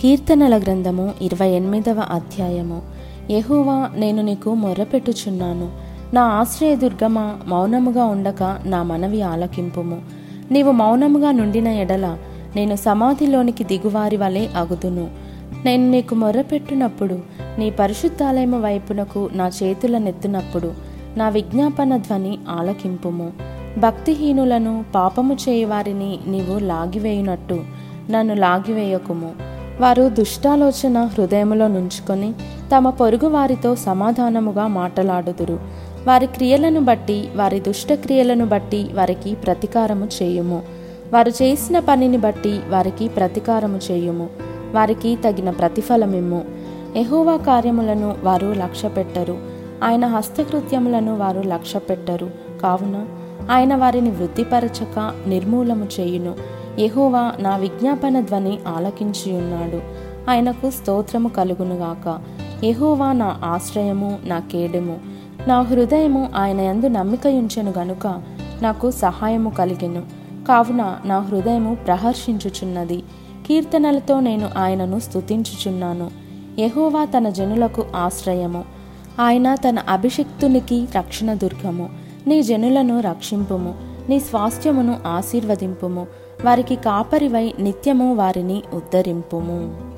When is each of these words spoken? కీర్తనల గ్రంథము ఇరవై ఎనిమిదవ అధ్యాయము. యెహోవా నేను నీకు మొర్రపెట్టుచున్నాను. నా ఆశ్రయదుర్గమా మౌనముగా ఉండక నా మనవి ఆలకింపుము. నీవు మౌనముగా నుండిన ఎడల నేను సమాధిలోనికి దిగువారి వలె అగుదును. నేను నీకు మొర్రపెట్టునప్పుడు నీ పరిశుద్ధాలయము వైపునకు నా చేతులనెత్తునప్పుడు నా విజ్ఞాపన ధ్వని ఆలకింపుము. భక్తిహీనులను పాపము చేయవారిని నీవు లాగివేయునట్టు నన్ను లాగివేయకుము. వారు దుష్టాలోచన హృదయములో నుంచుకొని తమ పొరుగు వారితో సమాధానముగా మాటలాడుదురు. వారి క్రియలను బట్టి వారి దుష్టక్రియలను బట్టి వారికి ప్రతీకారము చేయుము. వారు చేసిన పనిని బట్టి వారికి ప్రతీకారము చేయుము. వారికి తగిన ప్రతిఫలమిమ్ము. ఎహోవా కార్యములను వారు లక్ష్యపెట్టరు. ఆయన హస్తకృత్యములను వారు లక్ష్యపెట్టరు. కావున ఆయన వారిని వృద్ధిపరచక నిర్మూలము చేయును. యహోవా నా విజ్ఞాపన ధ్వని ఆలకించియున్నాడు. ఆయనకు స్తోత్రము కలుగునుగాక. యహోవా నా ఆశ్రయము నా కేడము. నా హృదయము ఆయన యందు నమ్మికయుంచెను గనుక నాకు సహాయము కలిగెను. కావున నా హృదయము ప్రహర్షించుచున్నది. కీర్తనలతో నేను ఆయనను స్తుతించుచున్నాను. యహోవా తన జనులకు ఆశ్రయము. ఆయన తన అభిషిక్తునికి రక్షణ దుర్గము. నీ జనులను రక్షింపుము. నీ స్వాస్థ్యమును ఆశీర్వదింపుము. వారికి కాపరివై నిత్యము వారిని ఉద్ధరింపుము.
కీర్తనల 0.00 0.58
గ్రంథము 0.58 1.12
ఇరవై 1.22 1.48
ఎనిమిదవ 1.48 2.00
అధ్యాయము. 2.10 2.82
యెహోవా 3.30 3.90
నేను 3.96 4.22
నీకు 4.22 4.54
మొర్రపెట్టుచున్నాను. 4.54 5.70
నా 6.14 6.22
ఆశ్రయదుర్గమా 6.22 7.38
మౌనముగా 7.46 8.04
ఉండక 8.04 8.58
నా 8.64 8.82
మనవి 8.82 9.22
ఆలకింపుము. 9.22 10.00
నీవు 10.50 10.70
మౌనముగా 10.72 11.30
నుండిన 11.30 11.68
ఎడల 11.68 12.18
నేను 12.56 12.76
సమాధిలోనికి 12.76 13.64
దిగువారి 13.64 14.16
వలె 14.16 14.46
అగుదును. 14.46 15.08
నేను 15.64 15.90
నీకు 15.90 16.14
మొర్రపెట్టునప్పుడు 16.14 17.18
నీ 17.58 17.70
పరిశుద్ధాలయము 17.70 18.60
వైపునకు 18.60 19.30
నా 19.32 19.50
చేతులనెత్తునప్పుడు 19.62 20.72
నా 21.16 21.28
విజ్ఞాపన 21.28 21.96
ధ్వని 21.96 22.38
ఆలకింపుము. 22.48 23.32
భక్తిహీనులను 23.78 24.84
పాపము 24.94 25.34
చేయవారిని 25.48 26.18
నీవు 26.26 26.58
లాగివేయునట్టు 26.58 27.60
నన్ను 28.10 28.34
లాగివేయకుము. 28.34 29.49
వారు 29.80 30.08
దుష్టాలోచన 30.08 30.98
హృదయములో 30.98 31.68
నుంచుకొని 31.68 32.32
తమ 32.76 32.90
పొరుగు 32.90 33.28
వారితో 33.28 33.76
సమాధానముగా 33.76 34.66
మాటలాడుదురు. 34.66 35.58
వారి 36.06 36.26
క్రియలను 36.26 36.80
బట్టి 36.80 37.28
వారి 37.36 37.60
దుష్టక్రియలను 37.60 38.46
బట్టి 38.46 38.88
వారికి 38.94 39.34
ప్రతీకారము 39.34 40.08
చేయుము. 40.22 40.62
వారు 41.12 41.30
చేసిన 41.30 41.78
పనిని 41.78 42.16
బట్టి 42.16 42.60
వారికి 42.68 43.08
ప్రతీకారము 43.08 43.80
చేయుము. 43.90 44.28
వారికి 44.72 45.18
తగిన 45.24 45.50
ప్రతిఫలమిమ్ము. 45.50 46.44
ఎహోవా 46.96 47.36
కార్యములను 47.36 48.16
వారు 48.24 48.46
లక్ష్యపెట్టరు. 48.46 49.38
ఆయన 49.84 50.06
హస్తకృత్యములను 50.06 51.16
వారు 51.16 51.40
లక్ష్యపెట్టరు. 51.40 52.30
కావున 52.62 53.06
ఆయన 53.50 53.74
వారిని 53.74 54.10
వృద్ధిపరచక 54.10 55.12
నిర్మూలము 55.26 55.86
చేయును. 56.00 56.59
యహోవా 56.78 57.32
నా 57.40 57.56
విజ్ఞాపన 57.56 58.20
ధ్వని 58.20 58.58
ఆలకించియున్నాడు. 58.68 59.80
ఆయనకు 60.30 60.70
స్తోత్రము 60.70 61.28
కలుగునుగాక. 61.28 62.18
యహోవా 62.64 63.12
నా 63.12 63.40
ఆశ్రయము 63.44 64.18
నా 64.24 64.38
కేడము. 64.38 64.98
నా 65.48 65.60
హృదయము 65.60 66.30
ఆయన 66.36 66.60
యందు 66.60 66.86
నమ్మికయుంచెను 66.86 67.72
గనుక 67.78 68.22
నాకు 68.62 68.90
సహాయము 68.90 69.50
కలిగెను. 69.50 70.02
కావున 70.48 70.96
నా 71.04 71.18
హృదయము 71.18 71.74
ప్రహర్షించుచున్నది. 71.74 73.02
కీర్తనలతో 73.46 74.20
నేను 74.20 74.48
ఆయనను 74.56 74.98
స్తుతించుచున్నాను. 74.98 76.10
యహోవా 76.58 77.04
తన 77.04 77.28
జనులకు 77.28 77.84
ఆశ్రయము. 77.96 78.64
ఆయన 79.20 79.54
తన 79.54 79.78
అభిషిక్తునికి 79.78 80.88
రక్షణ 80.96 81.34
దుర్గము. 81.34 81.88
నీ 82.26 82.42
జనులను 82.42 83.00
రక్షింపుము. 83.00 83.89
నీ 84.08 84.20
స్వాస్థ్యమును 84.20 84.98
ఆశీర్వదింపుము. 85.06 86.06
వారికి 86.44 86.76
కాపరివై 86.76 87.52
నిత్యము 87.58 88.14
వారిని 88.14 88.62
ఉద్ధరింపుము. 88.74 89.89